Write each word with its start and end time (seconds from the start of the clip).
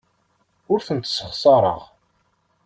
Ur 0.71 0.79
tent-ssexṣareɣ. 0.87 1.81